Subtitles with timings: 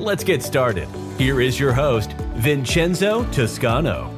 [0.00, 0.88] Let's get started.
[1.18, 4.08] Here is your host, Vincenzo Toscano.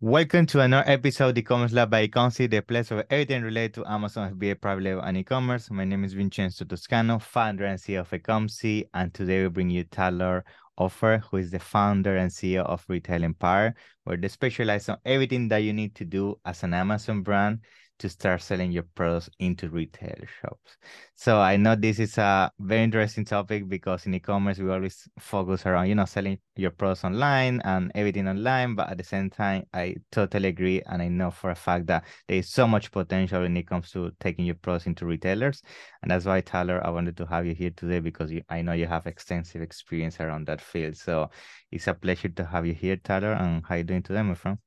[0.00, 3.90] Welcome to another episode of E-commerce Lab by Ecomcy, the place of everything related to
[3.90, 5.68] Amazon FBA private label and e-commerce.
[5.72, 9.82] My name is Vincenzo Toscano, founder and CEO of Ecomcy, and today we bring you
[9.82, 10.42] Talor
[10.78, 13.74] Ofer, who is the founder and CEO of Retail Empire,
[14.04, 17.58] where they specialize on everything that you need to do as an Amazon brand
[17.98, 20.76] to start selling your products into retail shops.
[21.14, 25.64] So I know this is a very interesting topic because in e-commerce we always focus
[25.64, 28.74] around, you know, selling your products online and everything online.
[28.74, 30.82] But at the same time, I totally agree.
[30.82, 33.90] And I know for a fact that there is so much potential when it comes
[33.92, 35.62] to taking your products into retailers.
[36.02, 38.72] And that's why, Talor, I wanted to have you here today because you, I know
[38.72, 40.96] you have extensive experience around that field.
[40.96, 41.30] So
[41.70, 43.40] it's a pleasure to have you here, Talor.
[43.40, 44.58] And how are you doing today, my friend?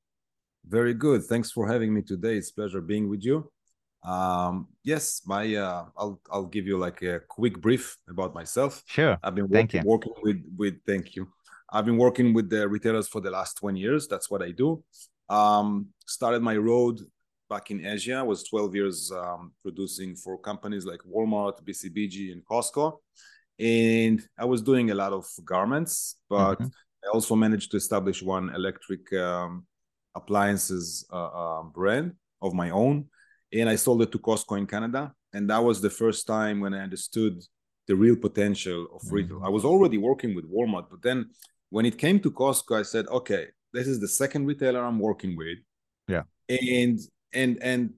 [0.67, 1.23] Very good.
[1.23, 2.35] Thanks for having me today.
[2.35, 3.49] It's pleasure being with you.
[4.03, 8.83] Um, yes, my uh, I'll I'll give you like a quick brief about myself.
[8.85, 9.17] Sure.
[9.23, 9.89] I've been thank working, you.
[9.89, 11.29] working with with thank you.
[11.69, 14.07] I've been working with the retailers for the last 20 years.
[14.07, 14.83] That's what I do.
[15.29, 17.01] Um, started my road
[17.49, 18.23] back in Asia.
[18.23, 22.97] Was 12 years um, producing for companies like Walmart, BCBG, and Costco.
[23.59, 26.67] And I was doing a lot of garments, but mm-hmm.
[27.03, 29.66] I also managed to establish one electric um,
[30.17, 33.05] appliances uh, uh, brand of my own,
[33.53, 35.13] and I sold it to Costco in Canada.
[35.33, 37.35] And that was the first time when I understood
[37.87, 39.37] the real potential of retail.
[39.37, 39.45] Mm-hmm.
[39.45, 41.29] I was already working with Walmart, but then
[41.69, 45.35] when it came to Costco, I said, okay, this is the second retailer I'm working
[45.37, 45.59] with.
[46.07, 46.23] Yeah.
[46.49, 46.99] And
[47.33, 47.93] and and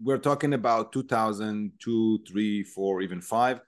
[0.00, 3.58] we're talking about 2002, three, four, even five.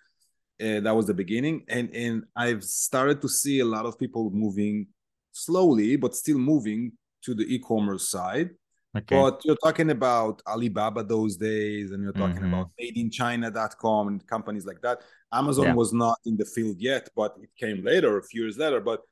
[0.62, 4.30] Uh, that was the beginning, and and I've started to see a lot of people
[4.30, 4.88] moving
[5.32, 8.50] slowly, but still moving to the e-commerce side.
[8.96, 9.14] Okay.
[9.14, 12.54] But you're talking about Alibaba those days, and you're talking mm-hmm.
[12.54, 15.02] about madeinchina.com and companies like that.
[15.32, 15.74] Amazon yeah.
[15.74, 18.80] was not in the field yet, but it came later, a few years later.
[18.80, 19.02] But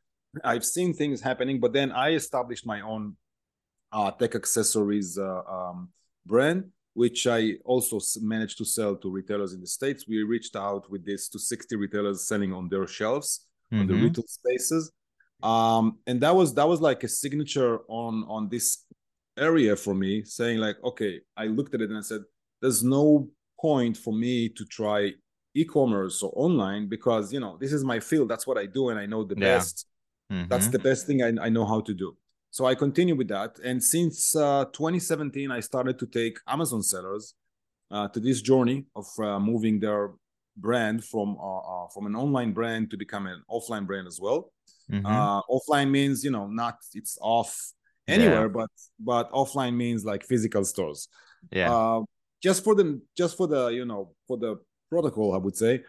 [0.43, 1.61] I've seen things happening.
[1.61, 3.17] But then I established my own
[3.93, 5.91] uh, tech accessories uh, um,
[6.27, 6.65] brand,
[6.95, 10.07] which I also managed to sell to retailers in the States.
[10.09, 13.83] We reached out with this to 60 retailers selling on their shelves, mm-hmm.
[13.83, 14.05] on the mm-hmm.
[14.05, 14.91] retail spaces
[15.43, 18.85] um and that was that was like a signature on on this
[19.37, 22.23] area for me saying like okay i looked at it and i said
[22.61, 23.29] there's no
[23.61, 25.13] point for me to try
[25.55, 28.29] e-commerce or online because you know this is my field.
[28.29, 29.57] That's what i do and i know the yeah.
[29.57, 29.87] best.
[30.31, 30.49] Mm-hmm.
[30.49, 32.17] that's the best thing I, I know how to do.
[32.51, 33.59] So i continue with that.
[33.65, 37.35] And since uh, 2017 i started to take amazon sellers
[37.91, 40.13] uh, to this journey of uh, moving their
[40.57, 44.53] brand from uh, uh, from an online brand to become an offline brand as well
[44.91, 45.07] Mm-hmm.
[45.07, 47.73] Uh, offline means you know not it's off
[48.07, 48.49] anywhere, yeah.
[48.49, 51.09] but but offline means like physical stores.
[51.51, 51.73] Yeah.
[51.73, 52.03] Uh,
[52.43, 54.57] just for the just for the you know for the
[54.91, 55.85] protocol, I would say.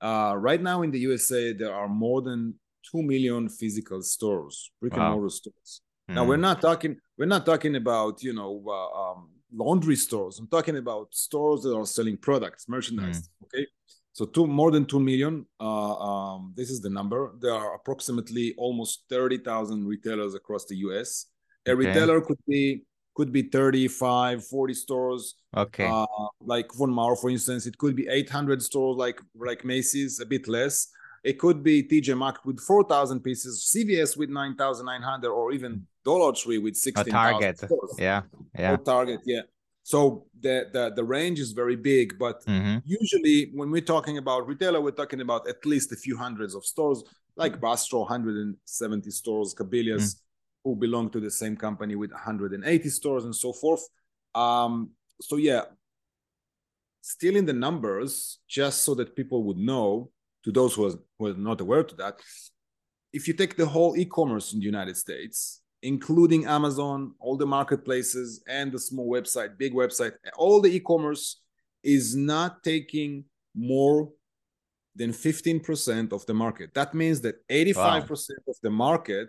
[0.00, 2.54] Uh, right now in the USA, there are more than
[2.90, 5.06] two million physical stores, brick wow.
[5.06, 5.80] and mortar stores.
[6.10, 6.14] Mm.
[6.14, 10.38] Now we're not talking we're not talking about you know uh, um, laundry stores.
[10.38, 13.22] I'm talking about stores that are selling products, merchandise.
[13.22, 13.44] Mm.
[13.44, 13.66] Okay,
[14.14, 15.44] so two more than two million.
[15.60, 17.32] Uh, um, this is the number.
[17.40, 21.26] There are approximately almost thirty thousand retailers across the U.S.
[21.66, 21.88] A okay.
[21.88, 22.84] retailer could be
[23.16, 26.04] could be 35 40 stores okay uh,
[26.40, 30.48] like von Maur for instance it could be 800 stores like like macy's a bit
[30.48, 30.88] less
[31.22, 36.58] it could be tj maxx with 4000 pieces cvs with 9900 or even dollar tree
[36.58, 37.60] with 16000 target
[37.98, 38.22] yeah
[38.58, 39.42] yeah or target yeah
[39.84, 42.78] so the, the, the range is very big, but mm-hmm.
[42.86, 46.64] usually when we're talking about retailer, we're talking about at least a few hundreds of
[46.64, 47.04] stores,
[47.36, 50.70] like Bass Pro, 170 stores, Cabela's, mm-hmm.
[50.70, 53.86] who belong to the same company with 180 stores and so forth.
[54.34, 55.64] Um, so yeah,
[57.02, 60.10] still in the numbers, just so that people would know,
[60.44, 62.20] to those who are, who are not aware to that,
[63.12, 68.42] if you take the whole e-commerce in the United States, including Amazon, all the marketplaces,
[68.48, 71.42] and the small website, big website, all the e-commerce
[71.82, 74.10] is not taking more
[74.96, 76.72] than 15% of the market.
[76.72, 78.08] That means that 85% wow.
[78.48, 79.28] of the market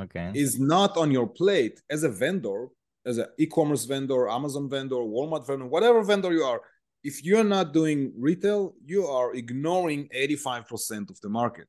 [0.00, 0.32] okay.
[0.34, 2.68] is not on your plate as a vendor,
[3.04, 6.62] as an e-commerce vendor, Amazon vendor, Walmart vendor, whatever vendor you are.
[7.04, 11.66] if you're not doing retail, you are ignoring 85% of the market.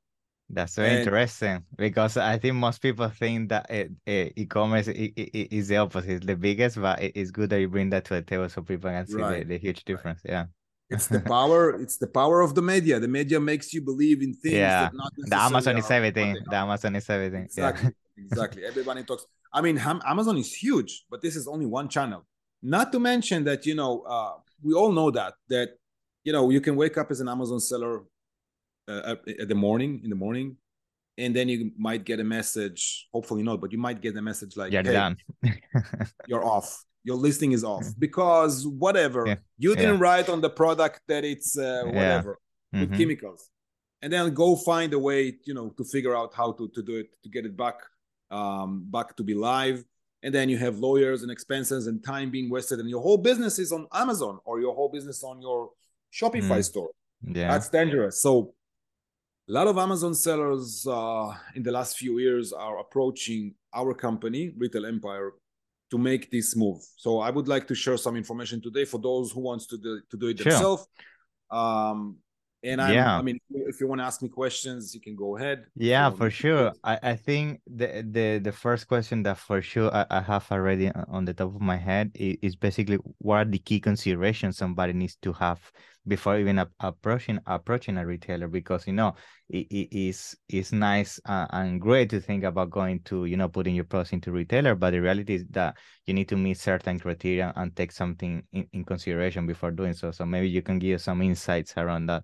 [0.53, 3.65] That's very and, interesting because I think most people think that
[4.05, 8.15] e-commerce is the opposite, it's the biggest, but it's good that you bring that to
[8.15, 9.47] the table so people can see right.
[9.47, 10.21] the, the, huge difference.
[10.25, 10.33] Right.
[10.33, 10.45] Yeah.
[10.89, 11.81] It's the power.
[11.81, 12.99] it's the power of the media.
[12.99, 14.55] The media makes you believe in things.
[14.55, 14.89] Yeah.
[15.17, 16.37] the Amazon is everything.
[16.45, 17.45] The Amazon is everything.
[17.45, 17.91] Exactly.
[18.17, 18.23] Yeah.
[18.25, 18.65] exactly.
[18.65, 19.25] Everybody talks.
[19.51, 22.25] I mean, Amazon is huge, but this is only one channel.
[22.61, 25.69] Not to mention that you know, uh, we all know that that
[26.23, 28.03] you know you can wake up as an Amazon seller
[28.87, 30.57] uh, at the morning in the morning
[31.17, 34.57] and then you might get a message hopefully not but you might get a message
[34.57, 35.17] like you're hey, done
[36.27, 39.35] you're off your listing is off because whatever yeah.
[39.57, 40.01] you didn't yeah.
[40.01, 42.39] write on the product that it's uh, whatever
[42.71, 42.79] yeah.
[42.79, 42.97] with mm-hmm.
[42.97, 43.49] chemicals
[44.01, 46.97] and then go find a way you know to figure out how to, to do
[46.97, 47.75] it to get it back
[48.31, 49.83] um, back to be live
[50.23, 53.59] and then you have lawyers and expenses and time being wasted and your whole business
[53.59, 55.69] is on amazon or your whole business on your
[56.11, 56.63] shopify mm.
[56.63, 56.89] store
[57.23, 58.53] yeah that's dangerous so
[59.49, 64.53] a lot of Amazon sellers uh, in the last few years are approaching our company,
[64.57, 65.33] Retail Empire,
[65.91, 66.81] to make this move.
[66.95, 70.01] So I would like to share some information today for those who wants to do,
[70.11, 70.51] to do it sure.
[70.51, 70.87] themselves.
[71.51, 72.17] Um,
[72.63, 73.17] and I'm, yeah.
[73.17, 75.65] I mean, if you want to ask me questions, you can go ahead.
[75.75, 76.71] Yeah, for sure.
[76.81, 80.89] I, I think the, the the first question that for sure I, I have already
[81.09, 84.93] on the top of my head is, is basically what are the key considerations somebody
[84.93, 85.59] needs to have
[86.05, 89.15] before even approaching approaching a retailer because you know
[89.49, 93.47] it, it is it's nice uh, and great to think about going to you know
[93.47, 96.99] putting your products into retailer but the reality is that you need to meet certain
[96.99, 100.99] criteria and take something in, in consideration before doing so so maybe you can give
[101.01, 102.23] some insights around that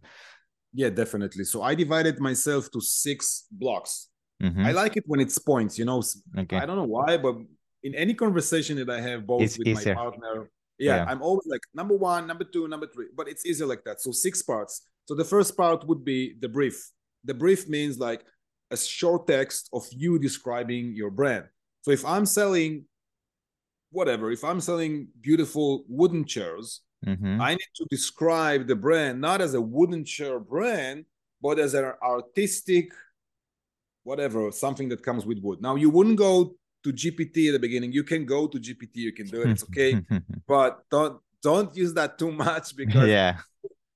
[0.74, 4.10] yeah definitely so i divided myself to six blocks
[4.44, 4.66] mm-hmm.
[4.66, 6.04] i like it when it's points you know
[6.38, 6.58] okay.
[6.58, 7.36] i don't know why but
[7.84, 9.96] in any conversation that i have both it's with easier.
[9.96, 10.50] my partner
[10.80, 13.84] yeah, yeah, I'm always like number one, number two, number three, but it's easier like
[13.84, 14.02] that.
[14.02, 14.82] So six parts.
[15.06, 16.90] So the first part would be the brief.
[17.26, 18.24] The brief means like
[18.72, 21.46] a short text of you describing your brand.
[21.82, 22.86] So if I'm selling
[23.92, 27.42] whatever, if I'm selling beautiful wooden chairs, mm-hmm.
[27.42, 31.06] I need to describe the brand not as a wooden chair brand,
[31.42, 32.92] but as an artistic,
[34.04, 35.62] whatever, something that comes with wood.
[35.62, 37.92] Now you wouldn't go to GPT at the beginning.
[37.92, 40.02] You can go to GPT, you can do it, it's okay.
[40.48, 43.38] but don't don't use that too much because yeah,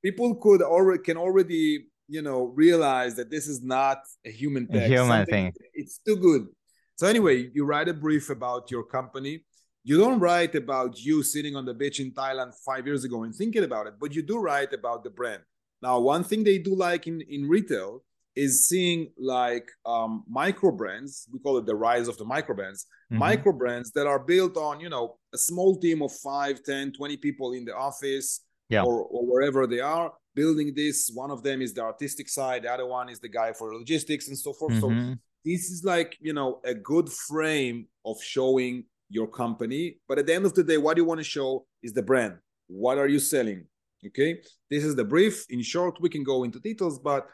[0.03, 4.85] people could already can already you know realize that this is not a human text.
[4.85, 5.53] A human thing.
[5.73, 6.47] It's too good.
[6.95, 9.45] So anyway, you write a brief about your company.
[9.83, 13.35] You don't write about you sitting on the beach in Thailand five years ago and
[13.35, 15.41] thinking about it, but you do write about the brand.
[15.81, 18.03] Now, one thing they do like in, in retail
[18.35, 22.85] is seeing like um, micro brands we call it the rise of the micro brands
[23.11, 23.19] mm-hmm.
[23.19, 27.17] micro brands that are built on you know a small team of 5 10 20
[27.17, 28.83] people in the office yeah.
[28.83, 31.11] or, or wherever they are building this.
[31.13, 34.27] One of them is the artistic side the other one is the guy for logistics
[34.27, 34.73] and so forth.
[34.73, 35.11] Mm-hmm.
[35.11, 35.15] so
[35.45, 39.97] this is like you know a good frame of showing your company.
[40.07, 42.37] But at the end of the day what you want to show is the brand.
[42.67, 43.65] What are you selling?
[44.07, 44.41] Okay?
[44.69, 45.45] This is the brief.
[45.49, 47.27] In short we can go into details but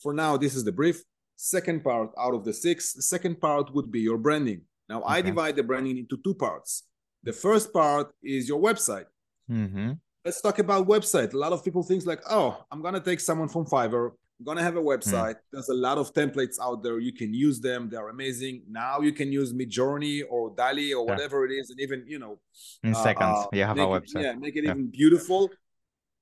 [0.00, 1.02] for now, this is the brief.
[1.36, 4.62] Second part out of the six, the second part would be your branding.
[4.88, 5.14] Now, okay.
[5.14, 6.84] I divide the branding into two parts.
[7.22, 9.06] The first part is your website.
[9.50, 9.92] Mm-hmm.
[10.24, 11.34] Let's talk about website.
[11.34, 14.12] A lot of people think like, oh, I'm gonna take someone from Fiverr.
[14.38, 15.34] I'm gonna have a website.
[15.34, 15.40] Mm.
[15.52, 16.98] There's a lot of templates out there.
[16.98, 17.88] You can use them.
[17.90, 18.62] They're amazing.
[18.68, 21.56] Now you can use Midjourney or DALL-E or whatever yeah.
[21.56, 22.38] it is, and even you know,
[22.82, 24.16] in uh, seconds uh, you have a website.
[24.16, 24.70] It, yeah, make it yeah.
[24.70, 25.50] even beautiful.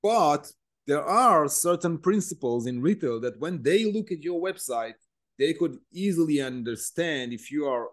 [0.01, 0.51] But
[0.85, 4.95] there are certain principles in retail that when they look at your website,
[5.39, 7.89] they could easily understand if you are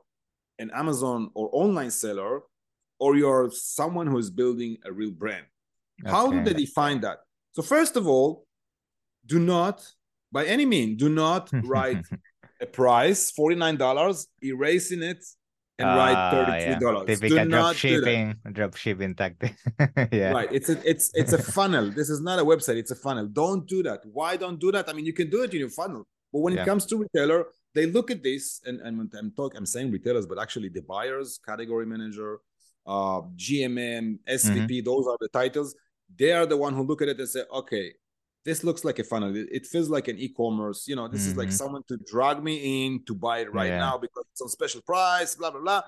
[0.59, 2.41] an Amazon or online seller
[2.99, 5.47] or you're someone who is building a real brand.
[6.03, 6.11] Okay.
[6.11, 7.19] How do they define that?
[7.53, 8.47] So, first of all,
[9.27, 9.87] do not,
[10.33, 12.05] by any means, do not write
[12.61, 15.25] a price, $49, erasing it
[15.81, 17.05] and uh, write ah, thirty-three dollars.
[17.09, 17.15] Yeah.
[17.15, 19.55] Typical drop shipping, drop shipping tactic.
[20.13, 20.49] yeah, right.
[20.53, 21.91] It's a it's it's a funnel.
[21.91, 22.77] This is not a website.
[22.77, 23.27] It's a funnel.
[23.27, 24.01] Don't do that.
[24.13, 24.89] Why don't do that?
[24.89, 26.63] I mean, you can do it in your funnel, but when yeah.
[26.63, 29.59] it comes to retailer, they look at this and, and I'm talking.
[29.59, 32.39] I'm saying retailers, but actually the buyers, category manager,
[32.87, 34.69] uh, GMM, SVP.
[34.69, 34.85] Mm-hmm.
[34.85, 35.75] Those are the titles.
[36.19, 37.93] They are the one who look at it and say, okay,
[38.45, 39.33] this looks like a funnel.
[39.35, 40.89] It, feels like an e-commerce.
[40.89, 41.31] You know, this mm-hmm.
[41.31, 41.57] is like mm-hmm.
[41.57, 43.79] someone to drag me in to buy it right yeah.
[43.79, 45.35] now because it's on special price.
[45.35, 45.83] Blah blah blah.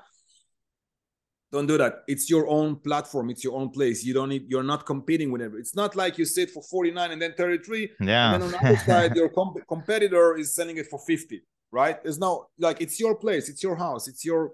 [1.51, 2.05] Don't do that.
[2.07, 3.29] It's your own platform.
[3.29, 4.05] It's your own place.
[4.05, 4.45] You don't need.
[4.49, 5.53] You're not competing with it.
[5.57, 7.91] It's not like you sit for 49 and then 33.
[8.01, 8.35] Yeah.
[8.35, 11.43] And then on the other side, your comp- competitor is selling it for 50.
[11.71, 12.03] Right?
[12.03, 12.81] There's no like.
[12.81, 13.49] It's your place.
[13.49, 14.09] It's your house.
[14.09, 14.53] It's your.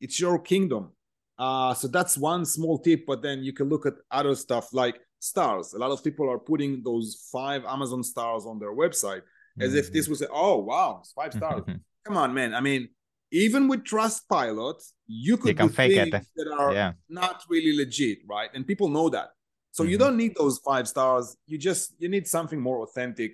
[0.00, 0.92] It's your kingdom.
[1.38, 3.04] Uh, so that's one small tip.
[3.06, 5.74] But then you can look at other stuff like stars.
[5.74, 9.22] A lot of people are putting those five Amazon stars on their website
[9.60, 10.10] as if this Mhm.
[10.10, 11.62] was, a, oh, wow, it's five stars.
[12.04, 12.54] Come on, man.
[12.54, 12.88] I mean,
[13.30, 16.10] even with Trustpilot, you could can do fake it.
[16.36, 16.92] that are yeah.
[17.08, 18.50] not really legit, right?
[18.54, 19.30] And people know that.
[19.72, 20.00] So you Mhm.
[20.00, 21.36] don't need those five stars.
[21.46, 23.32] You just you need something more authentic.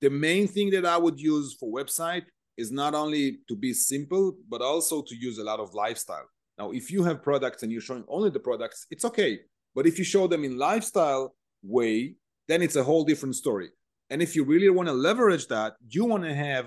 [0.00, 2.24] The main thing that I would use for website
[2.56, 6.28] is not only to be simple, but also to use a lot of lifestyle.
[6.58, 9.40] Now, if you have products and you're showing only the products, it's okay.
[9.74, 12.14] But if you show them in lifestyle way,
[12.48, 13.70] then it's a whole different story.
[14.10, 16.66] And if you really want to leverage that, you want to have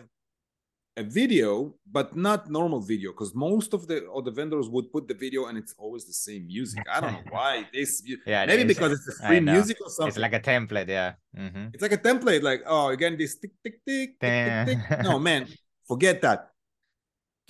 [0.98, 5.08] a video, but not normal video, because most of the of the vendors would put
[5.08, 6.84] the video and it's always the same music.
[6.92, 8.04] I don't know why this.
[8.26, 10.10] Yeah, maybe because it's a free music or something.
[10.10, 11.14] It's like a template, yeah.
[11.36, 14.80] hmm It's like a template, like oh, again this tick tick tick tick tick.
[14.90, 15.00] tick.
[15.04, 15.48] No man,
[15.88, 16.51] forget that.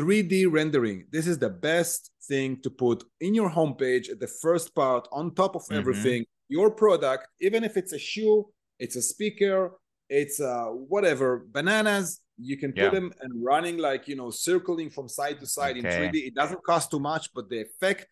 [0.06, 1.06] 3D rendering.
[1.12, 5.36] This is the best thing to put in your homepage at the first part on
[5.36, 5.78] top of Mhm.
[5.80, 6.26] everything.
[6.50, 9.60] Your product, even if it's a shoe, it's a speaker,
[10.10, 12.08] it's uh whatever, bananas,
[12.50, 12.96] you can put Yeah.
[12.98, 16.18] them and running like you know, circling from side to side in 3D.
[16.30, 18.08] It doesn't cost too much, but the effect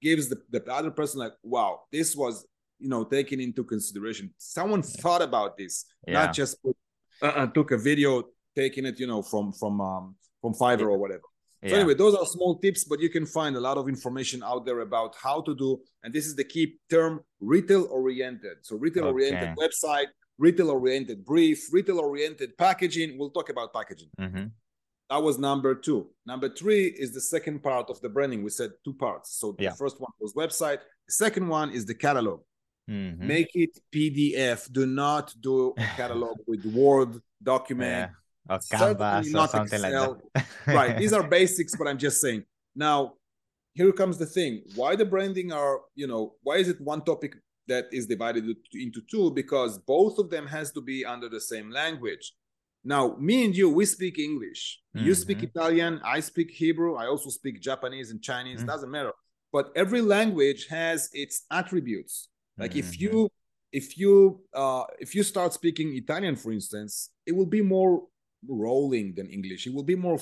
[0.00, 2.34] gives the, the other person like, wow, this was
[2.78, 4.32] you know taken into consideration.
[4.38, 5.74] Someone thought about this,
[6.08, 6.14] Yeah.
[6.18, 6.76] not just put,
[7.26, 8.10] uh, uh, took a video,
[8.56, 10.04] taking it, you know, from from um
[10.40, 11.22] from Fiverr or whatever.
[11.64, 11.76] So Yeah.
[11.80, 14.80] anyway, those are small tips, but you can find a lot of information out there
[14.80, 15.80] about how to do.
[16.02, 18.58] And this is the key term: retail oriented.
[18.62, 19.54] So retail oriented Okay.
[19.64, 23.16] website, retail oriented brief, retail oriented packaging.
[23.18, 24.10] We'll talk about packaging.
[24.20, 24.50] Mhm.
[25.10, 26.10] That was number two.
[26.26, 28.42] Number three is the second part of the branding.
[28.42, 29.30] We said two parts.
[29.40, 29.70] So Yeah.
[29.70, 30.80] the first one was website.
[31.08, 32.40] The second one is the catalog.
[32.90, 33.18] Mhm.
[33.20, 34.70] Make it PDF.
[34.70, 38.10] Do not do a catalog with Word document.
[38.10, 38.14] Yeah.
[38.48, 40.22] Or Certainly Canvas or something like Excel.
[40.34, 40.46] that.
[40.66, 42.42] right these are basics but i'm just saying
[42.74, 43.14] now
[43.74, 47.34] here comes the thing why the branding are you know why is it one topic
[47.66, 51.70] that is divided into two because both of them has to be under the same
[51.70, 52.32] language
[52.84, 55.48] now me and you we speak english you speak Mhm.
[55.50, 58.66] italian i speak hebrew i also speak japanese and chinese Mm.
[58.72, 59.12] doesn't matter
[59.52, 63.00] but every language has its attributes like if Mhm.
[63.04, 63.28] you
[63.80, 64.14] if you
[64.62, 67.94] uh if you start speaking italian for instance it will be more
[68.48, 69.66] rolling than english.
[69.66, 70.18] It will be more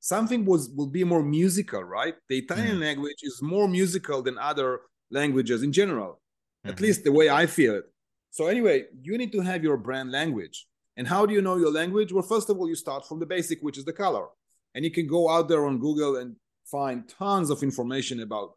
[0.00, 2.14] something was will be more musical right?
[2.28, 4.80] The italian language is more musical than other
[5.10, 6.20] languages in general
[6.64, 6.80] at Mhm.
[6.80, 7.86] least the way i feel it.
[8.30, 10.56] So anyway you need to have your brand language.
[10.98, 12.10] And how do you know your language?
[12.12, 14.26] Well first of all you start from the basic which is the color.
[14.74, 16.36] And you can go out there on google and
[16.76, 18.48] find tons of information about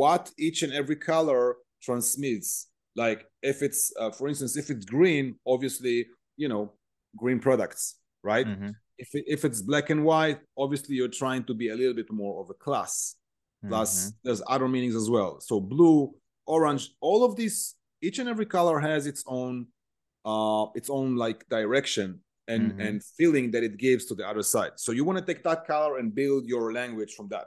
[0.00, 1.56] what each and every color
[1.86, 2.68] transmits.
[2.94, 5.96] Like if it's uh, for instance if it's green obviously
[6.42, 6.62] you know
[7.22, 7.82] green products
[8.32, 8.46] right?
[8.46, 8.72] Mhm.
[9.04, 12.10] if, it, if it's black and white obviously you're trying to be a little bit
[12.22, 12.94] more of a class.
[13.70, 14.12] Plus Mhm.
[14.24, 15.32] there's other meanings as well.
[15.48, 15.96] So blue
[16.56, 17.58] orange all of these
[18.06, 19.54] each and every color has its own
[20.32, 22.08] uh its own like direction
[22.52, 22.86] and Mhm.
[22.86, 24.72] and feeling that it gives to the other side.
[24.84, 27.46] So you want to take that color and build your language from that.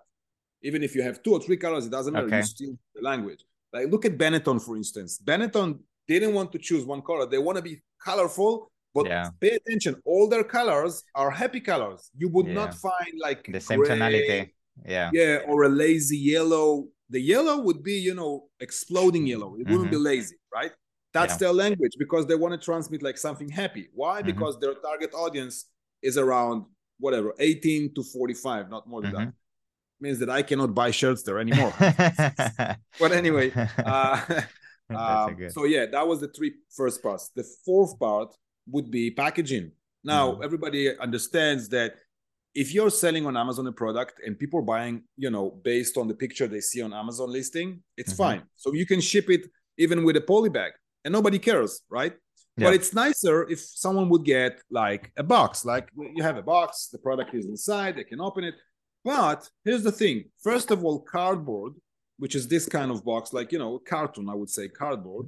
[0.67, 2.27] Even if you have two or three colors it doesn't matter.
[2.31, 2.41] Okay.
[2.43, 3.41] you still the language.
[3.75, 5.11] Like look at benetton for instance.
[5.31, 5.69] Benetton
[6.11, 7.25] didn't want to choose one color.
[7.33, 7.75] They want to be
[8.09, 8.51] colorful
[8.95, 9.29] but Yeah.
[9.39, 13.79] pay attention all their colors are happy colors you would not find like The same
[13.79, 14.53] gray, tonality.
[14.95, 15.09] Yeah.
[15.13, 19.91] yeah or a lazy yellow the yellow would be you know exploding yellow it wouldn't
[19.91, 20.71] be lazy right
[21.13, 21.43] that's Mm-hmm.
[21.43, 21.47] Yeah.
[21.47, 24.27] their language because they want to transmit like something happy why Mhm.
[24.31, 25.55] because their target audience
[26.09, 26.57] is around
[26.99, 29.33] whatever 18 to 45 not more than that Mhm.
[30.05, 31.73] means that i cannot buy shirts there anymore
[33.01, 33.47] but anyway
[33.93, 34.17] uh,
[34.89, 38.29] um, so yeah that was the three first parts the fourth part
[38.71, 39.71] would be packaging
[40.03, 40.43] now Mhm.
[40.47, 41.91] everybody understands that
[42.61, 46.05] if you're selling on amazon a product and people are buying you know based on
[46.11, 47.69] the picture they see on amazon listing
[48.01, 48.17] it's Mhm.
[48.23, 49.43] fine so you can ship it
[49.77, 50.71] even with a poly bag
[51.03, 52.13] and nobody cares right
[52.57, 52.65] Yeah.
[52.65, 55.85] but it's nicer if someone would get like a box like
[56.17, 58.55] you have a box the product is inside they can open it
[59.13, 60.15] but here's the thing
[60.47, 61.73] first of all cardboard
[62.21, 65.25] which is this kind of box like you know cartoon i would say cardboard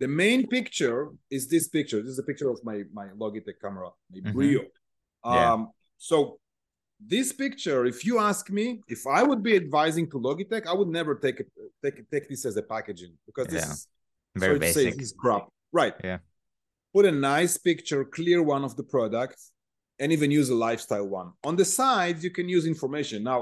[0.00, 3.90] the main picture is this picture this is a picture of my my logitech camera
[4.12, 4.32] my Mhm.
[4.34, 4.60] brio
[5.24, 5.52] Yeah.
[5.52, 5.60] um
[5.98, 6.16] so
[7.14, 10.88] this picture if you ask me if i would be advising to logitech i would
[10.88, 11.48] never take it
[11.82, 13.72] take take this as a packaging because this Yeah.
[13.72, 13.88] is
[14.46, 15.02] Very say, basic.
[15.02, 15.44] is crap
[15.80, 16.18] right Yeah.
[16.94, 19.38] put a nice picture clear one of the product
[20.00, 23.40] and even use a lifestyle one on the sides you can use information now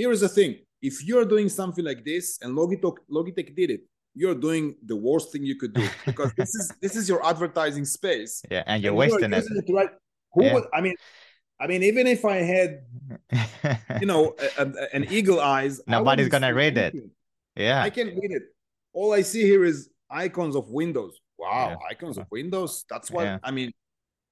[0.00, 0.52] here is the thing
[0.90, 3.82] if you're doing something like this and logitech logitech did it
[4.14, 7.84] you're doing the worst thing you could do because this is this is your advertising
[7.84, 9.44] space Yeah, and you're and wasting it.
[9.48, 9.90] it right
[10.32, 10.54] who Yeah.
[10.54, 10.94] would i mean
[11.60, 12.82] i mean even if i had
[14.00, 16.92] you know a, a- an eagle eyes Nobody's gonna read it.
[16.94, 17.10] anything.
[17.56, 17.82] yeah.
[17.82, 18.42] I can read it.
[18.92, 21.14] All I see here is icons of windows.
[21.38, 21.76] wow, Yeah.
[21.90, 22.84] icons of Windows.
[22.90, 23.38] That's what Yeah.
[23.42, 23.72] I mean,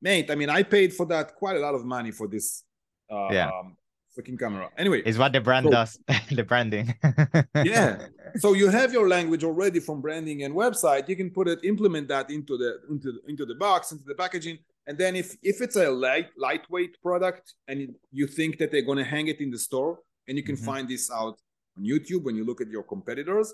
[0.03, 0.31] mate.
[0.31, 2.63] I mean, I paid for that quite a lot of money for this
[3.11, 3.49] uh, Yeah.
[3.49, 3.77] um,
[4.17, 4.69] freaking camera.
[4.77, 5.99] Anyway, It's what the brand So- does,
[6.31, 6.95] the branding.
[7.65, 8.07] Yeah.
[8.39, 11.09] so you have your language already from branding and website.
[11.09, 14.15] You can put it, implement that into the into the, into the box, into the
[14.15, 17.77] packaging, and then if if it's a light lightweight product and
[18.13, 19.93] you- think that they're going to hang it in the store,
[20.27, 20.65] and you can Mhm.
[20.71, 21.37] find this out
[21.77, 23.49] on YouTube when you look at your competitors,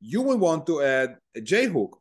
[0.00, 1.92] you will want to add a J hook,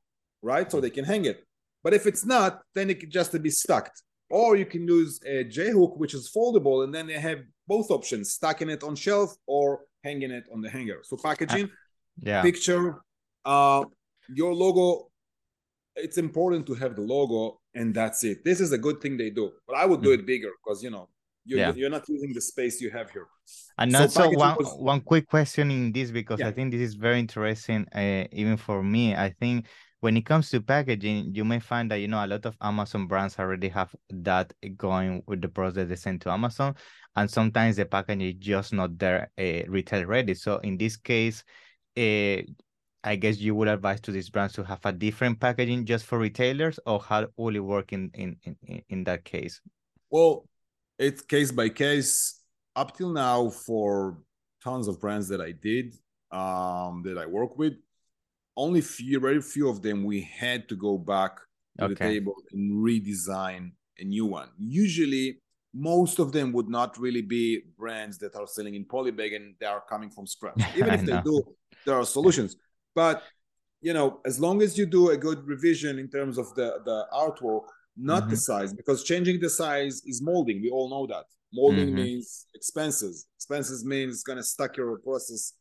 [0.42, 0.68] right?
[0.72, 1.44] So they can hang it.
[1.84, 3.86] But if it's not, then it could just be stuck.
[4.32, 7.92] Or you can use a J hook, which is foldable, and then they have both
[7.92, 11.00] options: stacking it on shelf or hanging it on the hanger.
[11.04, 11.70] So packaging,
[12.20, 12.42] yeah.
[12.42, 12.86] picture,
[13.46, 13.84] uh,
[14.34, 15.08] your logo.
[15.96, 18.46] It's important to have the logo, and that's it.
[18.46, 20.90] This is a good thing they do, but I would do it bigger because you
[20.90, 21.10] know
[21.44, 21.62] you're, Mm.
[21.62, 21.74] Yeah.
[21.80, 23.28] you're not using the space you have here.
[23.78, 26.94] And So also one was- one quick question in this because I think this is
[26.94, 29.16] very interesting, uh, even for me.
[29.16, 29.66] I think
[30.02, 33.08] when it comes to packaging, you may find that you know a lot of Amazon
[33.08, 36.76] brands already have that going with the products they send to Amazon,
[37.16, 40.34] and sometimes the packaging is just not there, uh, retail ready.
[40.34, 41.44] So in this case,
[41.98, 42.42] uh,
[43.04, 46.18] I guess you would advise to these brands to have a different packaging just for
[46.18, 49.62] retailers, or how will it work in in in, in that case?
[50.10, 50.50] Well,
[50.98, 52.40] it's case by case.
[52.76, 54.18] Up till now, for
[54.64, 55.94] tons of brands that I did,
[56.32, 57.74] um, that I work with,
[58.56, 61.38] only few, very few of them we had to go back
[61.80, 64.50] to the table and redesign a new one.
[64.58, 65.40] Usually,
[65.74, 69.66] most of them would not really be brands that are selling in polybag and they
[69.66, 70.62] are coming from scratch.
[70.76, 71.42] Even if they do,
[71.86, 72.58] there are solutions.
[72.94, 73.24] But
[73.82, 77.06] you know, as long as you do a good revision in terms of the the
[77.14, 77.64] artwork,
[77.98, 80.62] not the size, because changing the size is molding.
[80.62, 81.26] We all know that.
[81.54, 81.96] Molding Mhm.
[81.96, 83.28] means expenses.
[83.38, 85.54] Expenses means it's gonna stuck your process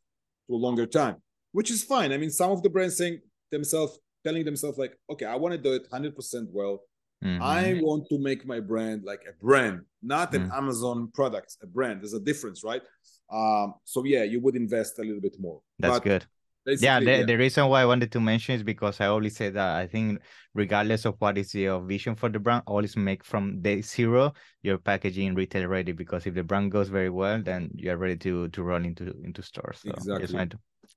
[0.46, 1.16] to a longer time,
[1.52, 2.12] which is fine.
[2.12, 5.58] I mean, some of the brands saying themselves, telling themselves like, okay, I want to
[5.58, 6.82] do it 100% well.
[7.24, 7.40] Mhm.
[7.40, 10.56] I want to make my brand like a brand, not an Mm.
[10.56, 12.00] Amazon product, a brand.
[12.00, 12.82] There's a difference, right?
[13.30, 15.60] Um, so yeah, you would invest a little bit more.
[15.78, 16.26] That's But good.
[16.66, 19.76] Yeah, the, the reason why I wanted to mention is because I always say that
[19.76, 20.20] I think
[20.54, 24.78] regardless of what is your vision for the brand, always make from day zero your
[24.78, 28.62] packaging retail ready because if the brand goes very well, then you're ready to to
[28.62, 29.80] run into into stores.
[29.84, 30.48] So Exactly.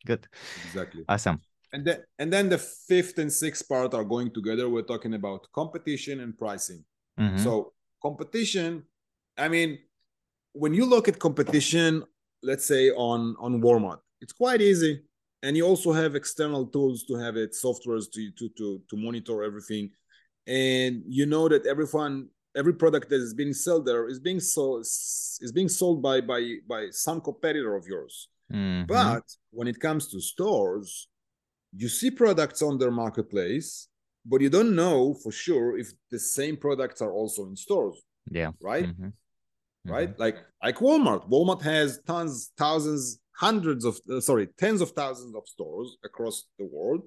[0.06, 0.28] Good.
[0.66, 1.04] exactly.
[1.08, 1.42] Awesome.
[1.72, 4.70] And then and then the fifth and sixth part are going together.
[4.70, 6.86] We're talking about competition and pricing.
[7.20, 7.40] Mhm.
[7.40, 8.84] So competition,
[9.38, 9.80] I mean,
[10.54, 12.04] when you look at competition,
[12.44, 15.02] let's say on on Walmart, it's quite easy,
[15.42, 19.44] and you also have external tools to have it, softwares to to to to monitor
[19.44, 19.90] everything,
[20.46, 24.82] and you know that everyone every product that is being sold there is being sold
[24.82, 28.30] is being sold by by by some competitor of yours.
[28.52, 28.88] Mhm.
[28.88, 31.08] But when it comes to stores,
[31.76, 33.88] you see products on their marketplace,
[34.26, 38.52] but you don't know for sure if the same products are also in stores, yeah.
[38.62, 38.86] right?
[38.86, 39.14] Mhm.
[39.86, 40.18] Right?
[40.18, 41.28] Like like Walmart.
[41.30, 46.66] Walmart has tons, thousands, hundreds of uh, sorry, tens of thousands of stores across the
[46.66, 47.04] world,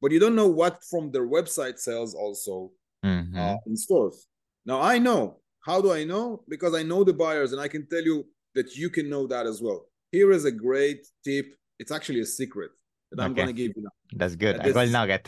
[0.00, 2.72] but you don't know what from their website sells also
[3.04, 3.36] Mhm.
[3.36, 4.26] uh, in stores.
[4.64, 5.40] Now I know.
[5.66, 6.44] How do I know?
[6.48, 9.46] Because I know the buyers, and I can tell you that you can know that
[9.46, 9.86] as well.
[10.14, 11.46] Here is a great tip.
[11.80, 12.70] It's actually a secret
[13.10, 13.94] that I'm going to give you now.
[14.20, 14.54] That's good.
[14.56, 15.24] and I got this- nugget.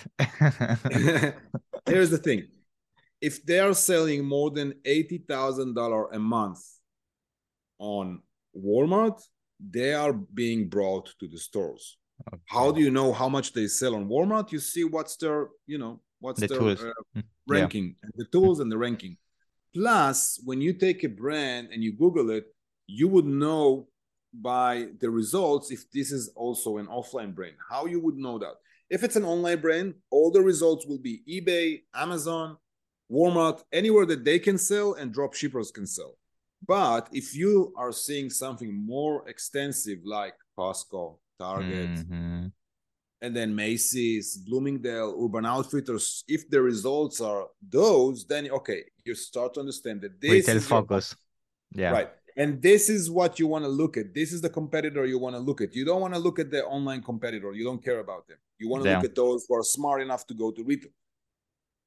[1.92, 2.40] Here's the thing:
[3.28, 6.60] if they are selling more than eighty thousand dollar a month
[7.96, 8.06] on
[8.66, 9.18] Walmart,
[9.76, 11.84] they are being brought to the stores.
[12.56, 14.46] How do you know how much they sell on Walmart?
[14.54, 15.38] You see what's their,
[15.72, 16.84] you know, what's The their uh, Mm,
[17.16, 17.22] yeah.
[17.56, 17.86] ranking,
[18.20, 19.14] the tools and the ranking.
[19.78, 22.44] Plus, when you take a brand and you Google it,
[23.00, 23.88] you would know
[24.42, 27.56] by the results if this is also an offline brand.
[27.70, 28.54] How you would know that?
[28.90, 32.56] If it's an online brand, all the results will be eBay, Amazon,
[33.10, 36.16] Walmart, anywhere that they can sell and drop shippers can sell.
[36.66, 42.52] But if you are seeing something more extensive like Costco, Target, Mhm.
[43.20, 49.54] and then Macy's, Bloomingdale, Urban Outfitters, if the results are those, then okay, you start
[49.54, 51.14] to understand that this Retail is your- focus.
[51.72, 51.90] Yeah.
[51.90, 52.10] right.
[52.36, 54.12] And this is what you want to look at.
[54.14, 55.74] This is the competitor you want to look at.
[55.74, 57.52] You don't want to look at the online competitor.
[57.52, 58.36] You don't care about them.
[58.58, 58.96] You want to Yeah.
[58.96, 60.90] look at those who are smart enough to go to retail.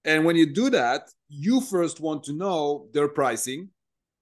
[0.06, 3.70] And when you do that, you first want to know their pricing.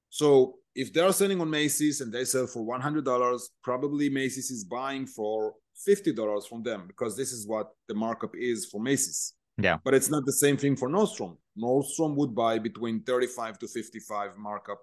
[0.10, 5.06] So if they're selling on Macy's and they sell for $100, probably Macy's is buying
[5.06, 5.56] for
[5.88, 9.34] $50 from them because this is what the markup is for Macy's.
[9.58, 9.78] Yeah.
[9.84, 11.38] But it's not the same thing for Nordstrom.
[11.58, 14.80] Nordstrom would buy between 35 to 55 markup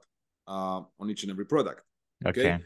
[0.47, 1.83] uh, on each and every product.
[2.27, 2.59] Okay.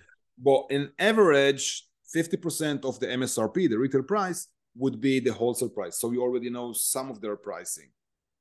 [0.43, 5.99] But in average, 50% of the MSRP, the retail price, would be the wholesale price.
[5.99, 7.91] So you already know some of their pricing.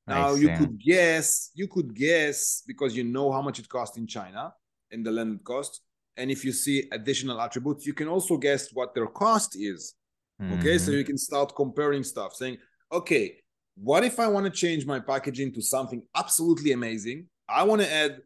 [0.05, 4.07] Now you could guess, you could guess because you know how much it costs in
[4.07, 4.53] China
[4.91, 5.81] and the landed cost.
[6.15, 9.95] And if you see additional attributes, you can also guess what their cost is.
[10.41, 10.53] Mm-hmm.
[10.59, 10.99] Okay, so mm-hmm.
[10.99, 12.57] you can start comparing stuff, saying,
[12.91, 13.37] okay,
[13.75, 17.27] what if I want to change my packaging to something absolutely amazing?
[17.49, 18.21] I want to add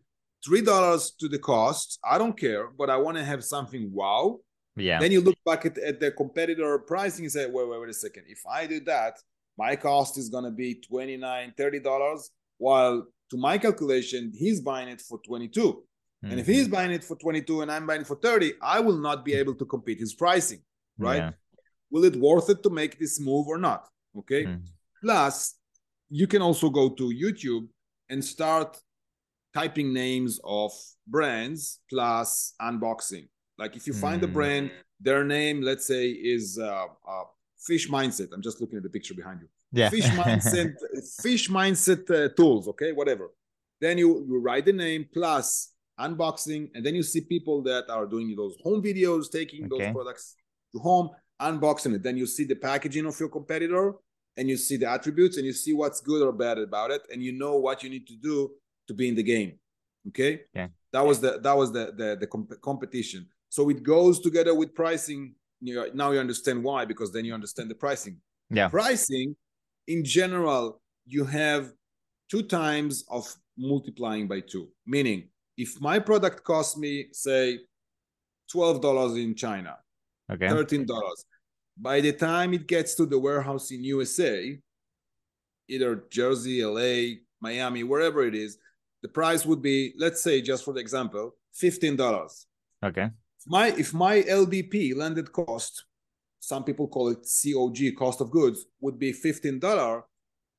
[0.46, 2.00] three dollars to the cost.
[2.04, 4.40] I don't care, but I want to have something wow.
[4.76, 5.00] Yeah.
[5.00, 7.94] Then you look back at, at the competitor pricing and say, wait, wait, wait a
[7.94, 8.24] second.
[8.28, 9.18] If I do that,
[9.58, 15.02] my cost is gonna be 29 30 dollars while to my calculation he's buying it
[15.02, 16.32] for 22 mm-hmm.
[16.32, 16.74] and if he's mm-hmm.
[16.74, 19.56] buying it for 22 and i'm buying it for 30 i will not be able
[19.56, 20.62] to compete his pricing
[20.98, 21.32] right yeah.
[21.90, 24.64] will it worth it to make this move or not okay mm-hmm.
[25.04, 25.56] plus
[26.10, 27.68] you can also go to youtube
[28.10, 28.80] and start
[29.54, 30.72] typing names of
[31.08, 34.32] brands plus unboxing like if you find mm-hmm.
[34.32, 37.24] a brand their name let's say is uh, uh,
[37.62, 38.30] fish mindset.
[38.34, 39.48] I'm just looking at the picture behind you.
[39.72, 39.90] Yeah.
[39.90, 40.74] Fish mindset,
[41.22, 42.68] fish mindset uh, tools.
[42.70, 43.30] Okay, whatever.
[43.80, 48.06] Then you you write the name plus unboxing, and then you see people that are
[48.06, 49.86] doing those home videos, taking okay.
[49.86, 50.36] those products
[50.74, 51.10] to home,
[51.42, 52.04] unboxing it.
[52.04, 53.94] Then you see the packaging of your competitor,
[54.38, 57.24] and you see the attributes, and you see what's good or bad about it, and
[57.24, 58.52] you know what you need to do
[58.92, 59.52] to be in the game.
[60.10, 60.34] Okay.
[60.54, 60.68] Yeah.
[60.94, 63.22] That was the that was the the, the comp- competition.
[63.50, 67.70] So it goes together with pricing you now you understand why because then you understand
[67.70, 68.18] the pricing
[68.50, 69.36] yeah pricing
[69.88, 71.72] in general you have
[72.30, 77.60] two times of multiplying by two meaning if my product costs me say
[78.54, 79.78] $12 in china
[80.32, 80.88] okay $13
[81.78, 84.60] by the time it gets to the warehouse in usa
[85.70, 88.58] either jersey la miami wherever it is
[89.02, 92.46] the price would be let's say just for the example $15
[92.84, 93.10] okay
[93.48, 95.86] my if my LDP landed cost,
[96.40, 100.04] some people call it COG, cost of goods, would be fifteen dollar.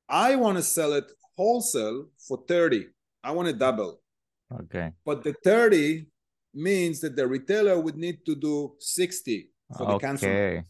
[0.09, 2.87] I want to sell it wholesale for thirty.
[3.23, 4.01] I want to double.
[4.61, 4.91] Okay.
[5.05, 6.07] But the thirty
[6.53, 10.07] means that the retailer would need to do sixty for the okay.
[10.07, 10.65] consumer.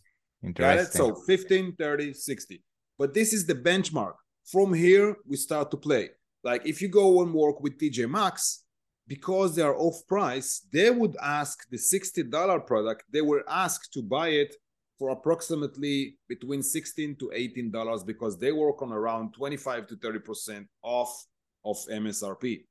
[0.53, 0.91] Got it?
[0.91, 2.61] So 15, 30, 60.
[2.99, 4.15] But this is the benchmark.
[4.45, 6.09] From here, we start to play.
[6.43, 8.63] Like if you go and work with TJ Maxx,
[9.07, 14.01] because they are off price, they would ask the $60 product, they were asked to
[14.01, 14.55] buy it
[15.03, 20.19] for approximately between 16 to 18 dollars because they work on around 25 to 30
[20.19, 21.25] percent off
[21.65, 22.63] of msrp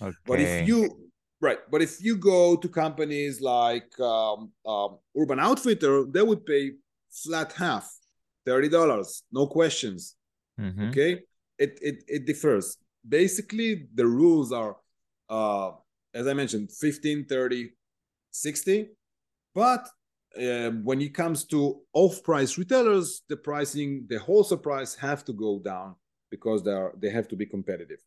[0.00, 0.16] okay.
[0.26, 6.04] but if you right but if you go to companies like um, um, urban outfitter
[6.04, 6.72] they would pay
[7.10, 7.90] flat half
[8.46, 10.16] 30 dollars no questions
[10.60, 10.90] mm-hmm.
[10.90, 11.20] okay
[11.58, 12.76] it, it it differs
[13.08, 14.76] basically the rules are
[15.28, 15.72] uh,
[16.14, 17.70] as I mentioned, 15, 30,
[18.30, 18.88] 60.
[19.54, 19.88] But
[20.36, 25.58] uh, when it comes to off-price retailers, the pricing, the wholesale price have to go
[25.58, 25.96] down
[26.30, 27.98] because they are they have to be competitive,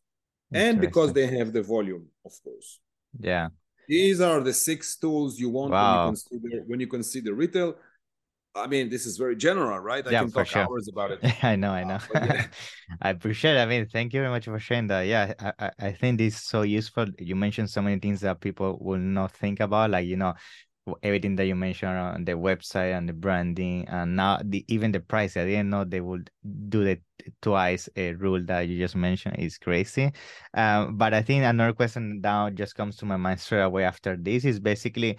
[0.52, 2.80] and because they have the volume, of course.
[3.20, 3.48] Yeah.
[3.86, 5.82] These are the six tools you want wow.
[5.82, 7.74] when you consider when you consider retail.
[8.56, 10.06] I mean, this is very general, right?
[10.06, 10.62] I yeah, can talk sure.
[10.62, 11.20] hours about it.
[11.44, 11.98] I know, I know.
[12.14, 12.46] Uh, yeah.
[13.02, 13.60] I appreciate it.
[13.60, 15.02] I mean, thank you very much for sharing that.
[15.02, 17.06] Yeah, I, I think this is so useful.
[17.18, 20.34] You mentioned so many things that people will not think about, like, you know,
[21.02, 25.00] everything that you mentioned on the website and the branding and now the even the
[25.00, 25.36] price.
[25.36, 26.30] I didn't know they would
[26.68, 27.00] do the
[27.40, 30.12] twice a rule that you just mentioned is crazy.
[30.52, 34.16] Um, but I think another question now just comes to my mind straight away after
[34.16, 35.18] this is basically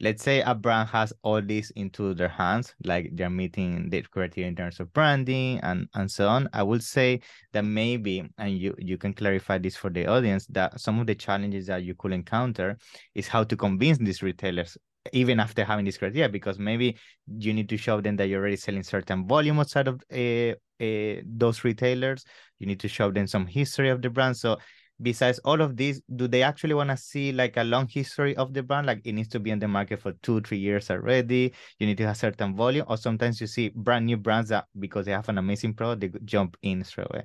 [0.00, 4.48] let's say a brand has all this into their hands, like they're meeting the criteria
[4.48, 6.48] in terms of branding and, and so on.
[6.52, 7.20] I would say
[7.52, 11.14] that maybe, and you, you can clarify this for the audience, that some of the
[11.14, 12.78] challenges that you could encounter
[13.14, 14.76] is how to convince these retailers
[15.12, 16.96] even after having this criteria because maybe
[17.38, 20.52] you need to show them that you're already selling certain volume outside of uh,
[20.84, 22.24] uh, those retailers
[22.58, 24.58] you need to show them some history of the brand so
[25.00, 28.52] besides all of this, do they actually want to see like a long history of
[28.52, 28.86] the brand?
[28.86, 31.52] Like it needs to be in the market for two, three years already.
[31.78, 35.06] You need to have certain volume, or sometimes you see brand new brands that because
[35.06, 37.24] they have an amazing product, they jump in straight away.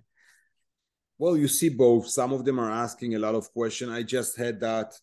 [1.17, 2.07] Well, you see both.
[2.07, 3.91] Some of them are asking a lot of questions.
[3.91, 4.93] I just had that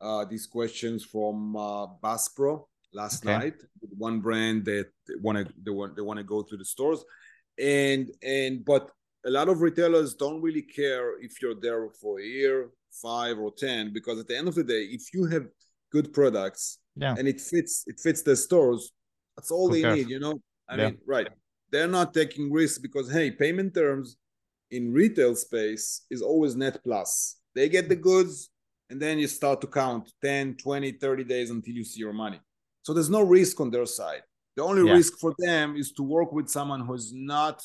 [0.00, 3.38] uh, these questions from uh, Bass Pro last okay.
[3.38, 3.54] night.
[3.96, 4.88] One brand that
[5.20, 7.04] want to they want they want to go to the stores,
[7.58, 8.90] and and but
[9.24, 13.52] a lot of retailers don't really care if you're there for a year, five or
[13.52, 15.46] ten, because at the end of the day, if you have
[15.90, 17.14] good products yeah.
[17.18, 18.92] and it fits it fits the stores,
[19.36, 19.96] that's all Who they cares?
[19.98, 20.40] need, you know.
[20.68, 20.86] I yeah.
[20.86, 21.28] mean, right.
[21.70, 24.16] They're not taking risks because hey, payment terms
[24.70, 27.36] in retail space is always net plus.
[27.54, 28.50] They get the goods
[28.90, 32.40] and then you start to count 10, 20, 30 days until you see your money.
[32.82, 34.22] So there's no risk on their side.
[34.56, 34.94] The only Yeah.
[34.94, 37.62] risk for them is to work with someone who's not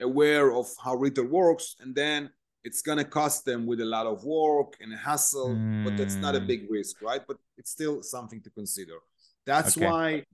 [0.00, 2.30] aware of how retail works, and then
[2.64, 5.64] it's gonna cost them with a lot of work and hassle.
[5.84, 6.46] But that's not a Mm.
[6.46, 7.22] big risk, right?
[7.26, 8.98] But it's still something to consider.
[9.46, 9.86] That's Okay.
[9.86, 10.24] why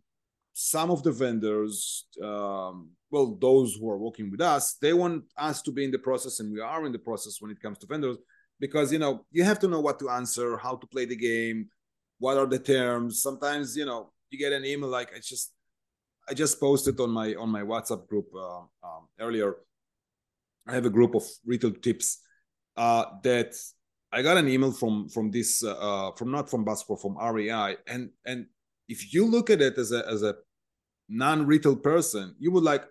[0.54, 5.62] some of the vendors, um, well, those who are working with us, they want us
[5.62, 7.86] to be in the process, and we are in the process when it comes to
[7.86, 8.16] vendors,
[8.58, 11.68] because you know you have to know what to answer, how to play the game,
[12.18, 13.22] what are the terms.
[13.22, 15.52] Sometimes you know you get an email like it's just
[16.28, 19.56] I just posted on my on my WhatsApp group uh, um, earlier.
[20.66, 22.18] I have a group of retail tips
[22.76, 23.54] uh, that
[24.12, 27.76] I got an email from from this uh, uh, from not from Basketball from REI,
[27.86, 28.46] and and
[28.88, 30.34] if you look at it as a as a
[31.08, 32.84] non-retail person, you would like,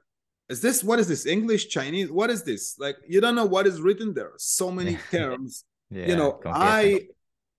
[0.47, 2.11] is this what is this English Chinese?
[2.11, 2.75] What is this?
[2.79, 4.31] Like you don't know what is written there.
[4.37, 5.65] So many terms.
[5.89, 6.39] Yeah, you know.
[6.45, 7.07] I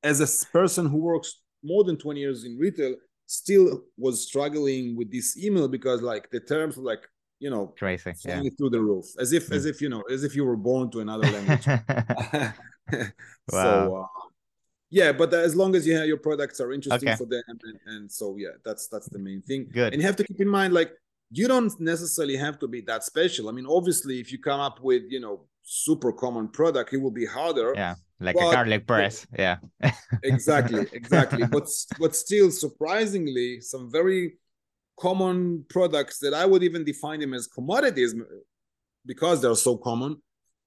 [0.03, 2.95] as a person who works more than 20 years in retail
[3.27, 7.03] still was struggling with this email because like the terms were like
[7.39, 8.13] you know crazy.
[8.25, 8.41] Yeah.
[8.57, 9.71] through the roof as if as Mm.
[9.71, 11.67] if you know as if you were born to another language
[13.53, 13.63] Wow.
[13.65, 14.07] so uh,
[14.91, 17.17] yeah but as long as you have your products are interesting Okay.
[17.17, 19.93] for them and, and so yeah that's that's the main thing Good.
[19.93, 20.93] and you have to keep in mind like
[21.31, 24.81] you don't necessarily have to be that special i mean obviously if you come up
[24.81, 28.87] with you know super common product it will be harder yeah, like a But- garlic
[28.87, 29.27] press.
[29.37, 29.57] Yeah.
[30.23, 31.67] exactly exactly but
[31.99, 34.39] but still surprisingly some very
[34.99, 38.15] common products that i would even define them as commodities
[39.05, 40.17] because they're so common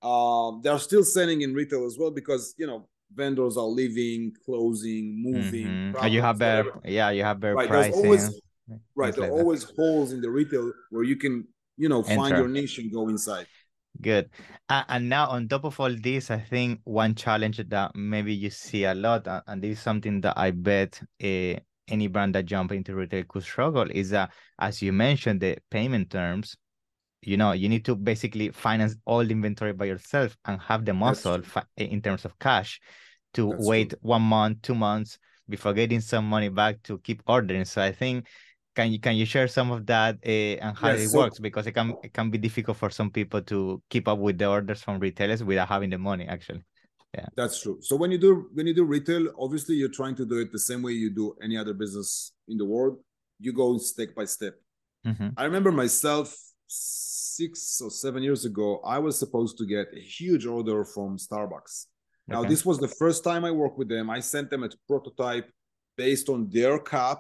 [0.03, 5.05] um they're still selling in retail as well because you know vendors are leaving closing
[5.23, 6.03] moving Mhm.
[6.03, 6.81] And you have better, whatever.
[6.97, 8.23] yeah, you have better right there's always
[8.95, 9.41] right there like are that.
[9.41, 12.37] always holes in the retail where you can you know find Enter.
[12.39, 13.47] your niche and go inside
[14.01, 14.29] Good.
[14.69, 18.49] Uh, and now, on top of all this, I think one challenge that maybe you
[18.49, 22.45] see a lot, uh, and this is something that I bet uh, any brand that
[22.45, 26.55] jump into retail could struggle, is that, as you mentioned, the payment terms.
[27.21, 30.93] You know, you need to basically finance all the inventory by yourself and have the
[30.93, 32.79] muscle fi- in terms of cash
[33.33, 33.99] to That's wait true.
[34.01, 37.65] one month, two months before getting some money back to keep ordering.
[37.65, 38.27] So I think
[38.79, 41.37] can you can you share some of that uh, and how Yes, it so- works
[41.47, 43.57] because it can it can be difficult for some people to
[43.93, 46.63] keep up with the orders from retailers without having the money actually
[47.17, 47.77] yeah That's true.
[47.87, 50.63] So when you do when you do retail, obviously you're trying to do it the
[50.69, 52.09] same way you do any other business
[52.51, 52.95] in the world.
[53.45, 54.53] You go step by step.
[55.09, 55.29] Mhm.
[55.41, 56.27] I remember myself
[56.67, 61.75] six or seven years ago, I was supposed to get a huge order from Starbucks.
[62.31, 62.49] Now, Okay.
[62.53, 64.05] this was the first time I worked with them.
[64.17, 65.47] I sent them a prototype
[66.03, 67.17] based on their cup,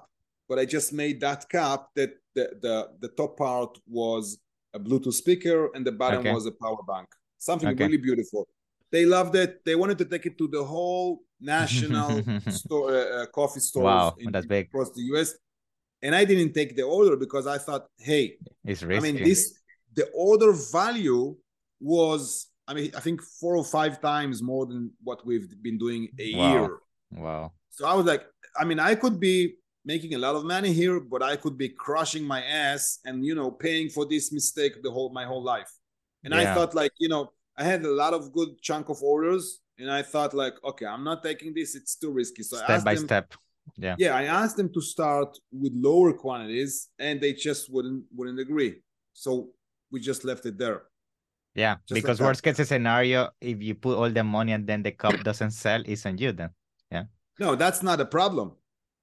[0.49, 4.39] but I just made that cap that the, the, the top part was
[4.73, 6.33] a Bluetooth speaker and the bottom Okay.
[6.33, 7.07] was a power bank.
[7.37, 7.85] Something Okay.
[7.85, 8.47] really beautiful.
[8.91, 9.63] They loved it.
[9.65, 14.15] They wanted to take it to the whole national store, uh, uh, coffee stores Wow,
[14.19, 14.67] in, that's big.
[14.67, 15.35] across the US.
[16.01, 19.09] And I didn't take the order because I thought, hey, it's risky.
[19.09, 19.53] I mean, this
[19.95, 21.35] the order value
[21.79, 26.09] was, I mean, I think four or five times more than what we've been doing
[26.19, 26.49] a Wow.
[26.49, 26.77] year.
[27.11, 28.23] wow So I was like,
[28.57, 29.55] I mean, I could be
[29.93, 33.35] making a lot of money here, but I could be crushing my ass and you
[33.39, 35.71] know paying for this mistake the whole my whole life.
[36.23, 37.23] And I thought like, you know,
[37.61, 39.43] I had a lot of good chunk of orders,
[39.79, 42.43] and I thought like, okay, I'm not taking this; it's too risky.
[42.49, 43.27] So I step asked by them, step
[43.85, 45.31] yeah yeah, I asked them to start
[45.63, 46.73] with lower quantities,
[47.05, 48.71] and they just wouldn't wouldn't agree.
[49.13, 49.29] So
[49.91, 50.79] we just left it there.
[51.55, 52.27] yeah Just like because that.
[52.27, 53.19] worst case scenario
[53.51, 56.31] if you put all the money and then the cup doesn't sell it's on you
[56.31, 56.51] then
[56.93, 57.05] Yeah.
[57.43, 58.47] No, that's not a problem.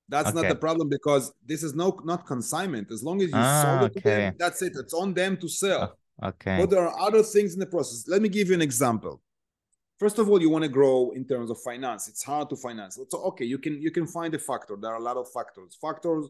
[0.08, 2.90] That's not the problem because this is no not consignment.
[2.92, 4.72] As long as you Ah, sold it to them, that's it.
[4.76, 5.98] It's on them to sell.
[6.30, 8.06] okay But there are other things in the process.
[8.08, 9.20] Let me give you an example.
[9.98, 12.06] First of all, you want to grow in terms of finance.
[12.08, 12.98] It's hard to finance.
[13.10, 14.74] So okay, you can you can find a factor.
[14.76, 15.76] There are a lot of factors.
[15.80, 16.24] Factors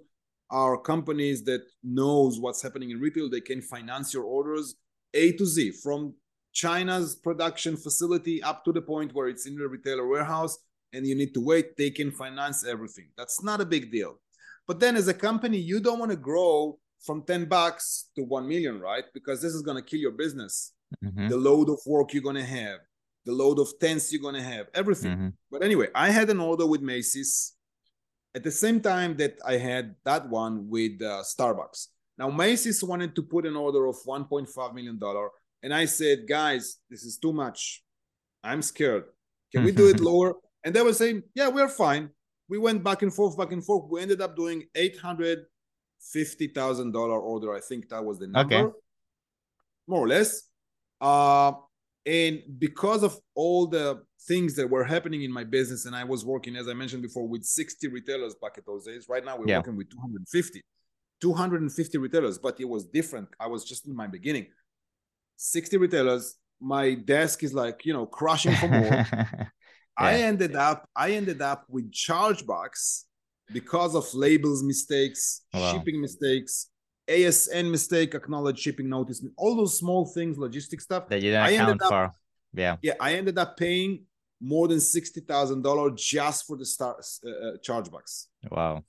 [0.51, 3.29] are companies that knows what's happening in retail.
[3.29, 4.67] They can finance your orders
[5.23, 6.15] A to Z from
[6.53, 10.57] China's production facility up to the point where it's in the retailer warehouse
[10.93, 11.77] and you need to wait.
[11.77, 13.09] They can finance everything.
[13.17, 14.21] That's not a big deal.
[14.67, 18.49] But then as a company, you don't want to grow from 10 bucks to 1
[18.49, 19.05] million, right?
[19.15, 20.73] Because this is going to kill your business.
[21.05, 22.81] Mhm, The load of work you're going to have,
[23.25, 25.17] the load of tents you're going to have, everything.
[25.17, 25.33] mhm.
[25.51, 27.55] But anyway, I had an order with Macy's
[28.35, 31.89] at the same time that I had that one with uh, Starbucks.
[32.19, 34.99] Now, Macy's wanted to put an order of $1.5 million.
[35.63, 37.83] And I said, guys, this is too much.
[38.43, 39.05] I'm scared.
[39.53, 40.35] Can we do it lower?
[40.67, 42.11] And they were saying, yeah, we're fine.
[42.49, 43.85] We went back and forth, back and forth.
[43.89, 47.55] We ended up doing $850,000 order.
[47.55, 48.73] I think that was the number, Okay.
[49.87, 50.43] more or less.
[51.01, 51.53] Uh,
[52.05, 56.25] and because of all the things that were happening in my business, and I was
[56.25, 59.09] working, as I mentioned before, with 60 retailers back at those days.
[59.09, 59.59] Right now, we're Yeah.
[59.59, 60.65] working with 250.
[61.21, 63.29] 250 retailers, but it was different.
[63.39, 64.49] I was just in my beginning.
[65.37, 66.35] 60 retailers.
[66.61, 69.07] My desk is like, you know, crushing for more.
[69.99, 70.07] yeah.
[70.07, 73.05] I ended up, I ended up with chargebacks
[73.53, 75.73] because of labels mistakes, wow.
[75.73, 76.69] shipping mistakes,
[77.09, 81.09] ASN mistake, acknowledge shipping notice, all those small things, logistic stuff.
[81.09, 82.13] That you didn't I account up, for.
[82.55, 82.77] Yeah.
[82.83, 82.95] Yeah.
[83.01, 84.05] I ended up paying
[84.41, 88.27] more than sixty thousand dollars just for the star uh, uh, chargebacks.
[88.51, 88.85] Wow.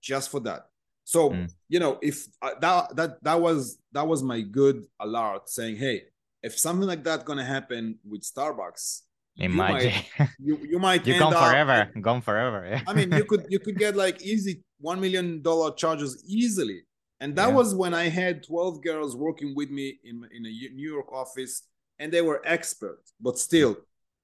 [0.00, 0.66] Just for that.
[1.04, 1.52] So mm.
[1.68, 6.04] you know, if uh, that that that was that was my good alert saying, hey,
[6.42, 9.02] if something like that gonna happen with Starbucks,
[9.36, 12.66] Imagine you might you, you might you're gone forever, gone forever.
[12.70, 12.82] Yeah.
[12.86, 16.82] I mean, you could you could get like easy one million dollar charges easily,
[17.20, 17.54] and that yeah.
[17.54, 21.62] was when I had twelve girls working with me in in a New York office,
[21.98, 23.76] and they were experts, but still,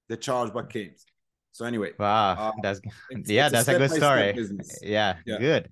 [0.07, 0.91] the chargeback came.
[1.51, 4.49] So anyway, wow, uh, that's it's, yeah, it's that's a, a good story.
[4.81, 5.69] Yeah, yeah, good.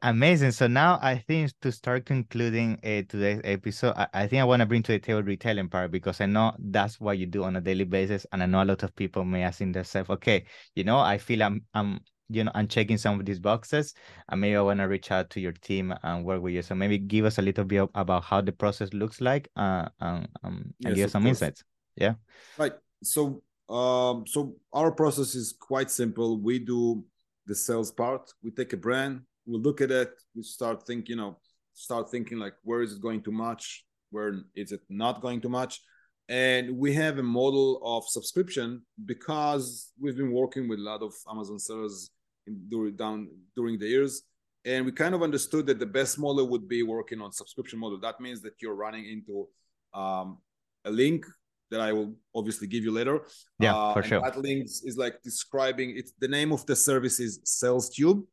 [0.00, 0.52] Amazing.
[0.52, 4.60] So now I think to start concluding uh, today's episode, I, I think I want
[4.60, 7.56] to bring to the table retailing part because I know that's what you do on
[7.56, 10.84] a daily basis, and I know a lot of people may ask themselves, okay, you
[10.84, 13.94] know, I feel I'm I'm you know I'm checking some of these boxes,
[14.28, 16.62] and maybe I want to reach out to your team and work with you.
[16.62, 20.26] So maybe give us a little bit about how the process looks like, uh, um,
[20.42, 21.42] um and give us some course.
[21.42, 21.64] insights.
[21.96, 22.14] Yeah.
[22.56, 22.72] Right.
[23.02, 26.38] So um, so our process is quite simple.
[26.38, 27.04] We do
[27.46, 28.30] the sales part.
[28.42, 31.36] We take a brand, we look at it we start think you know
[31.74, 33.84] start thinking like where is it going too much?
[34.10, 35.80] Where is it not going too much?
[36.28, 41.12] And we have a model of subscription because we've been working with a lot of
[41.30, 42.10] amazon sellers
[42.46, 44.22] in, during down during the years.
[44.64, 47.98] And we kind of understood that the best model would be working on subscription model.
[47.98, 49.48] That means that you're running into
[49.92, 50.38] um,
[50.84, 51.26] a link
[51.72, 53.22] that I will obviously give you later.
[53.58, 54.20] Yeah, uh, for sure.
[54.20, 58.24] That link is like describing it's the name of the service is Sales Tube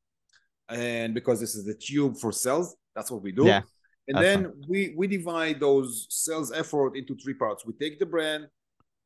[0.69, 3.61] and because this is the tube for sales that's what we do yeah
[4.09, 4.63] and then fine.
[4.67, 8.47] we we divide those sales effort into three parts we take the brand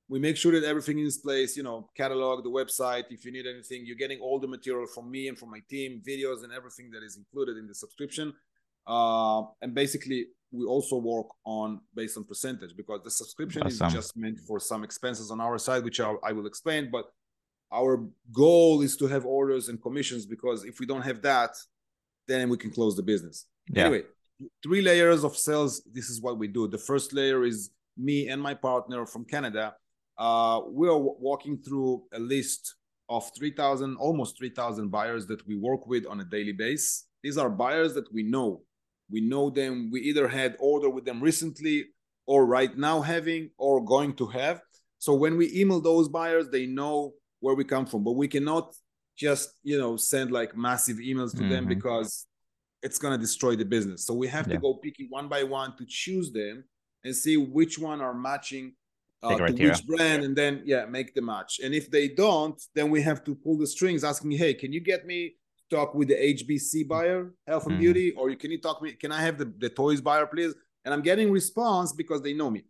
[0.10, 3.46] we make sure that everything is place you know catalog the website if you need
[3.46, 6.90] anything you're getting all the material from me and from my team videos and everything
[6.92, 8.34] that is included in the subscription
[8.88, 13.88] uh, and basically we also work on based on percentage because the subscription awesome.
[13.88, 17.06] is just meant for some expenses on our side which I, I will explain but
[17.74, 21.52] our goal is to have orders and commissions because if we don't have that
[22.28, 23.48] then we can close the business.
[23.70, 23.86] Yeah.
[23.86, 24.04] anyway
[24.62, 26.68] three layers of sales this is what we do.
[26.68, 29.76] The first layer is me and my partner from canada.
[30.18, 32.76] Uh, we are walking through a list
[33.10, 37.08] of 3000 almost 3000 buyers that we work with on a daily basis.
[37.24, 38.62] These are buyers that we know.
[39.10, 39.90] We know them.
[39.92, 41.86] We either had order with them recently
[42.26, 44.62] or right now having or going to have.
[44.98, 48.74] So when we email those buyers they know where we come from but we cannot
[49.18, 51.50] just you know send like massive emails to mm-hmm.
[51.50, 52.26] them because
[52.82, 54.54] it's going to destroy the business so we have yeah.
[54.54, 56.64] to go picking one by one to choose them
[57.04, 58.74] and see which one are matching
[59.24, 62.90] uh, to which brand and then yeah make the match and if they don't then
[62.90, 65.34] we have to pull the strings asking hey can you get me
[65.70, 67.82] talk with the hbc buyer health and mm-hmm.
[67.82, 70.54] beauty or can you talk me can i have the, the toys buyer please
[70.86, 72.64] and i'm getting response because they know me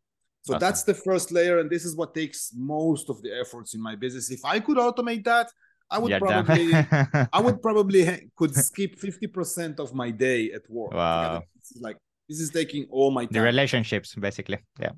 [0.44, 3.82] so that's the first layer, and this is what takes most of the efforts in
[3.82, 4.30] my business.
[4.30, 5.50] If I could automate that,
[5.90, 10.94] I would probably I would probably could skip 50% of my day at work.
[10.94, 11.44] Wow.
[11.56, 13.34] This like this is taking all my time.
[13.34, 14.60] The relationships, basically.
[14.80, 14.92] Yeah.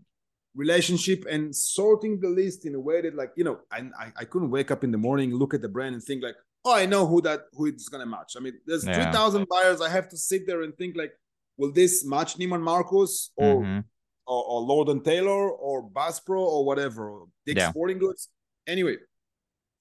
[0.56, 4.26] Relationship and sorting the list in a way that like, you know, I, I, I
[4.26, 6.88] couldn't wake up in the morning, look at the brand and think like, oh, I
[6.88, 8.34] know who that who it's gonna match.
[8.36, 9.12] I mean, there's yeah.
[9.12, 9.82] 3,000 buyers.
[9.82, 11.12] I have to sit there and think like,
[11.58, 13.80] will this match Neiman Marcus or mm-hmm
[14.28, 17.70] or, or Lord and Taylor or Bass Pro or whatever, Dick's yeah.
[17.70, 18.30] Sporting Goods.
[18.68, 18.98] Anyway,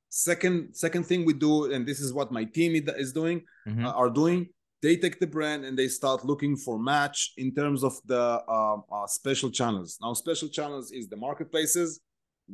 [0.09, 3.85] second second thing we do, and this is what my team is doing, mm-hmm.
[3.85, 4.49] uh, are doing.
[4.83, 8.77] They take the brand and they start looking for match in terms of the uh,
[8.93, 9.97] uh, special channels.
[10.03, 12.01] Now, special channels is the marketplaces,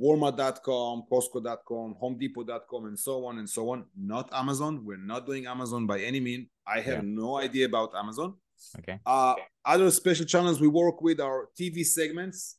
[0.00, 3.84] Walmart.com, Costco.com, HomeDepot.com, and so on and so on.
[3.98, 4.84] Not Amazon.
[4.84, 6.46] We're not doing Amazon by any means.
[6.68, 7.10] I have yeah.
[7.20, 8.34] no idea about Amazon.
[8.78, 8.98] Okay.
[9.06, 9.34] Uh,
[9.64, 12.56] other special channels we work with are TV segments,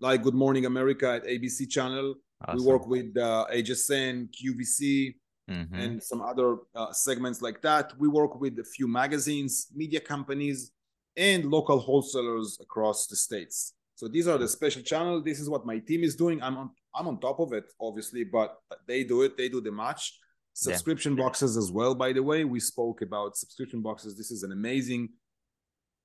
[0.00, 2.14] like Good Morning America at ABC channel.
[2.44, 2.58] Awesome.
[2.58, 5.14] We work with uh, HSN, QVC,
[5.50, 5.74] mm-hmm.
[5.74, 7.92] and some other uh, segments like that.
[7.98, 10.72] We work with a few magazines, media companies,
[11.16, 13.74] and local wholesalers across the states.
[13.94, 15.22] So these are the special channels.
[15.24, 16.42] This is what my team is doing.
[16.42, 19.36] I'm on I'm on top of it, obviously, but they do it.
[19.36, 20.18] They do the match.
[20.54, 21.24] Subscription yeah.
[21.24, 21.94] boxes as well.
[21.94, 24.16] By the way, we spoke about subscription boxes.
[24.16, 25.08] This is an amazing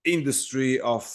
[0.05, 1.09] industry of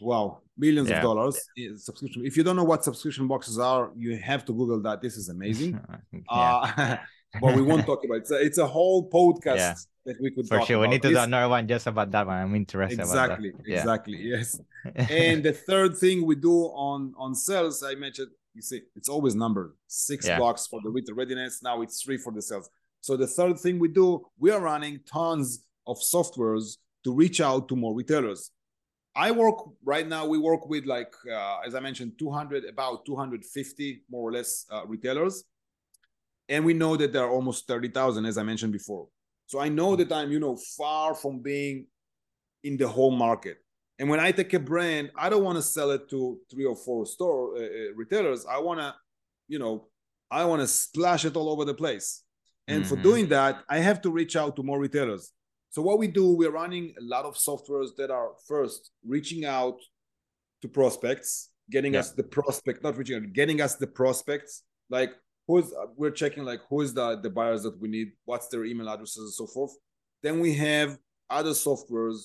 [0.00, 0.96] wow millions yeah.
[0.96, 1.38] of dollars
[1.76, 5.16] subscription if you don't know what subscription boxes are you have to google that this
[5.16, 5.78] is amazing
[6.28, 6.96] uh,
[7.40, 8.20] but we won't talk about it.
[8.22, 9.74] It's a, it's a whole podcast Yeah.
[10.06, 10.80] that we could For sure.
[10.80, 12.36] We need to do another one just about that one.
[12.36, 13.70] I'm interested exactly, about that.
[13.70, 13.78] Yeah.
[13.78, 14.60] exactly, yes.
[14.94, 19.34] and the third thing we do on on sales, I mentioned, you see, it's always
[19.34, 19.72] numbered.
[19.86, 20.38] Six Yeah.
[20.38, 21.62] blocks for the retail readiness.
[21.62, 22.68] Now it's three for the sales.
[23.00, 27.68] So the third thing we do, we are running tons of softwares to reach out
[27.68, 28.50] to more retailers.
[29.14, 30.26] I work right now.
[30.26, 34.86] We work with like, uh, as I mentioned, 200, about 250 more or less uh,
[34.86, 35.44] retailers,
[36.48, 39.08] and we know that there are almost 30,000, as I mentioned before.
[39.46, 41.86] So I know that I'm, you know, far from being
[42.62, 43.58] in the whole market.
[43.98, 46.76] And when I take a brand, I don't want to sell it to three or
[46.76, 48.46] four store uh, uh, retailers.
[48.46, 48.94] I want to,
[49.48, 49.88] you know,
[50.30, 52.22] I want to splash it all over the place.
[52.68, 53.02] And for Mhm.
[53.02, 55.32] doing that, I have to reach out to more retailers.
[55.70, 59.78] So what we do, we're running a lot of softwares that are first reaching out
[60.62, 62.00] to prospects, getting Yeah.
[62.00, 64.64] us the prospect, not reaching out, getting us the prospects.
[64.90, 65.12] Like
[65.46, 68.88] who's we're checking like who is the the buyers that we need, what's their email
[68.88, 69.72] addresses and so forth.
[70.22, 70.98] Then we have
[71.30, 72.18] other softwares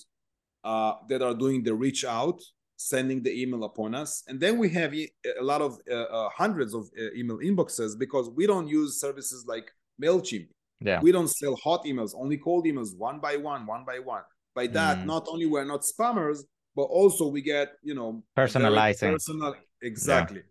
[0.64, 2.42] uh, that are doing the reach out,
[2.78, 6.30] sending the email upon us, and then we have e- a lot of uh, uh,
[6.30, 9.72] hundreds of uh, email inboxes because we don't use services like
[10.02, 10.48] Mailchimp.
[10.82, 11.00] Yeah.
[11.02, 14.24] We don't sell hot emails, only cold emails, one by one, one by one.
[14.54, 15.06] By that, Mm.
[15.06, 16.40] not only we're not spammers,
[16.76, 19.14] but also we get you know Personalizing.
[19.14, 20.44] Personal, exactly.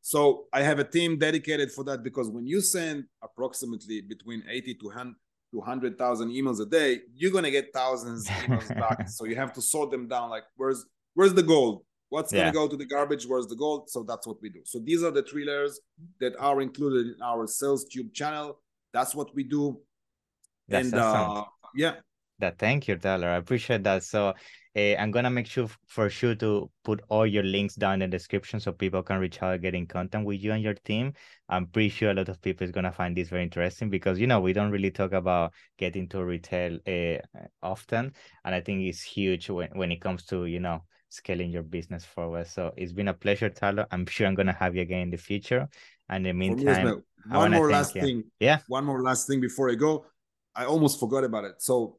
[0.00, 4.74] so I have a team dedicated for that because when you send approximately between eighty
[4.74, 5.14] to hundred
[5.52, 9.08] to hundred thousand emails a day, you're gonna get thousands of emails back.
[9.08, 10.30] So you have to sort them down.
[10.30, 10.84] Like where's
[11.14, 11.84] where's the gold?
[12.08, 13.24] What's gonna go to the garbage?
[13.26, 13.88] Where's the gold?
[13.90, 14.60] So that's what we do.
[14.64, 15.78] So these are the three layers
[16.20, 18.58] that are included in our sales tube channel.
[18.92, 19.80] That's what we do.
[20.68, 21.30] That's and awesome.
[21.36, 21.94] uh, yeah,
[22.38, 23.28] That thank you, Talor.
[23.28, 24.02] I appreciate that.
[24.04, 24.34] So
[24.74, 28.16] uh, I'm gonna make sure for sure to put all your links down in the
[28.16, 31.12] description so people can reach out and get in contact with you and your team.
[31.48, 34.26] I'm pretty sure a lot of people is gonna find this very interesting because you
[34.26, 37.18] know we don't really talk about getting to retail uh,
[37.62, 38.12] often,
[38.44, 42.06] and I think it's huge when when it comes to you know scaling your business
[42.06, 42.46] forward.
[42.46, 43.86] So it's been a pleasure, Talor.
[43.90, 45.68] I'm sure I'm gonna have you again in the future.
[46.12, 47.02] And in the for me as meantime.
[47.28, 48.24] One more last thing.
[48.38, 48.58] Yeah.
[48.68, 50.06] One more last thing before I go.
[50.54, 51.62] I almost forgot about it.
[51.62, 51.98] So